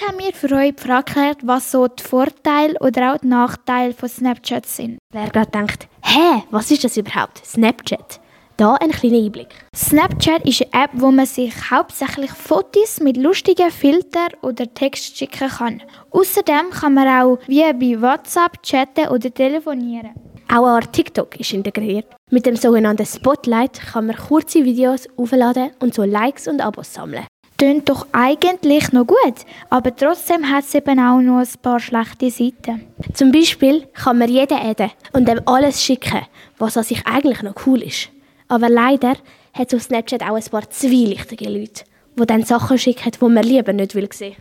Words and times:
Heute 0.00 0.12
haben 0.12 0.18
wir 0.18 0.32
für 0.32 0.54
euch 0.54 0.74
die 0.76 0.82
Frage 0.82 1.04
geklärt, 1.04 1.38
was 1.42 1.70
so 1.70 1.86
die 1.86 2.02
Vorteile 2.02 2.74
oder 2.80 3.12
auch 3.12 3.18
die 3.18 3.26
Nachteile 3.26 3.92
von 3.92 4.08
Snapchat 4.08 4.64
sind. 4.64 4.98
Wer 5.12 5.28
gerade 5.28 5.50
denkt, 5.50 5.88
hä, 6.02 6.42
was 6.50 6.70
ist 6.70 6.84
das 6.84 6.96
überhaupt? 6.96 7.44
Snapchat. 7.44 8.20
Da 8.56 8.74
ein 8.76 8.92
kleiner 8.92 9.18
Einblick. 9.18 9.48
Snapchat 9.74 10.46
ist 10.46 10.62
eine 10.72 10.84
App, 10.84 10.90
wo 10.94 11.10
man 11.10 11.26
sich 11.26 11.52
hauptsächlich 11.70 12.30
Fotos 12.30 13.00
mit 13.00 13.16
lustigen 13.16 13.70
Filtern 13.70 14.28
oder 14.42 14.72
Text 14.72 15.18
schicken 15.18 15.48
kann. 15.48 15.82
Außerdem 16.10 16.70
kann 16.70 16.94
man 16.94 17.08
auch 17.08 17.38
wie 17.46 17.62
bei 17.72 18.00
WhatsApp 18.00 18.62
chatten 18.62 19.08
oder 19.08 19.32
telefonieren. 19.32 20.14
Auch 20.52 20.66
eine 20.66 20.90
TikTok 20.90 21.38
ist 21.38 21.52
integriert. 21.52 22.06
Mit 22.30 22.46
dem 22.46 22.56
sogenannten 22.56 23.06
Spotlight 23.06 23.80
kann 23.92 24.06
man 24.06 24.16
kurze 24.16 24.64
Videos 24.64 25.08
aufladen 25.16 25.70
und 25.80 25.94
so 25.94 26.04
Likes 26.04 26.48
und 26.48 26.60
Abos 26.60 26.94
sammeln. 26.94 27.26
Tönt 27.60 27.90
doch 27.90 28.06
eigentlich 28.12 28.90
noch 28.92 29.06
gut, 29.06 29.44
aber 29.68 29.94
trotzdem 29.94 30.48
hat 30.50 30.64
es 30.64 30.74
eben 30.74 30.98
auch 30.98 31.20
noch 31.20 31.40
ein 31.40 31.48
paar 31.60 31.78
schlechte 31.78 32.30
Seiten. 32.30 32.86
Zum 33.12 33.32
Beispiel 33.32 33.86
kann 33.92 34.16
man 34.16 34.30
jeden 34.30 34.56
adden 34.56 34.90
und 35.12 35.28
dem 35.28 35.42
alles 35.44 35.84
schicken, 35.84 36.22
was 36.56 36.78
an 36.78 36.84
sich 36.84 37.06
eigentlich 37.06 37.42
noch 37.42 37.66
cool 37.66 37.82
ist. 37.82 38.08
Aber 38.48 38.70
leider 38.70 39.12
hat 39.52 39.68
es 39.68 39.74
auf 39.74 39.82
Snapchat 39.82 40.22
auch 40.22 40.36
ein 40.36 40.50
paar 40.50 40.70
zwielichtige 40.70 41.50
Leute, 41.50 41.84
die 42.18 42.24
dann 42.26 42.44
Sachen 42.44 42.78
schicken, 42.78 43.12
die 43.12 43.24
man 43.26 43.44
lieber 43.44 43.74
nicht 43.74 43.94
will 43.94 44.08
sehen 44.10 44.36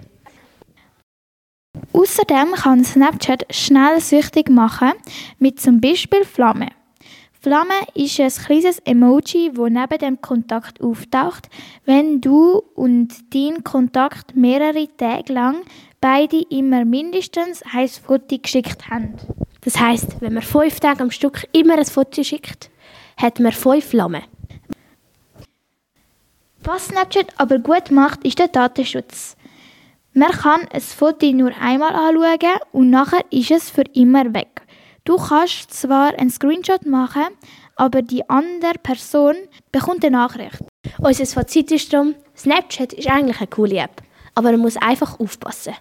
Außerdem 1.91 2.53
kann 2.53 2.85
Snapchat 2.85 3.53
schnell 3.53 3.99
süchtig 3.99 4.49
machen, 4.49 4.93
mit 5.39 5.59
zum 5.59 5.81
Beispiel 5.81 6.23
Flamme. 6.23 6.69
Flamme 7.41 7.75
ist 7.93 8.19
ein 8.19 8.29
kleines 8.29 8.79
Emoji, 8.79 9.51
wo 9.55 9.67
neben 9.69 9.97
dem 9.97 10.19
Kontakt 10.19 10.81
auftaucht, 10.81 11.47
wenn 11.85 12.19
du 12.19 12.61
und 12.75 13.13
dein 13.33 13.63
Kontakt 13.63 14.35
mehrere 14.35 14.89
Tage 14.97 15.31
lang 15.31 15.61
beide 16.01 16.41
immer 16.49 16.83
mindestens 16.83 17.63
ein 17.73 17.87
Foto 17.87 18.37
geschickt 18.37 18.89
haben. 18.89 19.13
Das 19.61 19.79
heißt, 19.79 20.19
wenn 20.19 20.33
man 20.33 20.43
fünf 20.43 20.81
Tage 20.81 21.01
am 21.01 21.11
Stück 21.11 21.47
immer 21.53 21.77
ein 21.77 21.85
Foto 21.85 22.23
schickt, 22.23 22.69
hat 23.15 23.39
man 23.39 23.53
fünf 23.53 23.85
Flammen. 23.85 24.23
Was 26.61 26.87
Snapchat 26.87 27.27
aber 27.37 27.59
gut 27.59 27.89
macht, 27.89 28.25
ist 28.25 28.39
der 28.39 28.49
Datenschutz. 28.49 29.37
Man 30.13 30.31
kann 30.31 30.67
ein 30.73 30.81
Foto 30.81 31.31
nur 31.31 31.53
einmal 31.61 31.95
anschauen 31.95 32.59
und 32.73 32.89
nachher 32.89 33.23
ist 33.29 33.51
es 33.51 33.69
für 33.69 33.85
immer 33.93 34.33
weg. 34.33 34.61
Du 35.05 35.17
kannst 35.17 35.73
zwar 35.73 36.17
einen 36.17 36.29
Screenshot 36.29 36.85
machen, 36.85 37.27
aber 37.75 38.01
die 38.01 38.29
andere 38.29 38.75
Person 38.81 39.35
bekommt 39.71 40.03
eine 40.03 40.17
Nachricht. 40.17 40.59
Unser 40.99 41.25
Fazit 41.25 41.71
ist 41.71 41.93
darum, 41.93 42.15
Snapchat 42.35 42.93
ist 42.93 43.07
eigentlich 43.07 43.37
eine 43.37 43.47
coole 43.47 43.77
App, 43.77 44.01
aber 44.35 44.51
man 44.51 44.61
muss 44.61 44.77
einfach 44.77 45.19
aufpassen. 45.19 45.73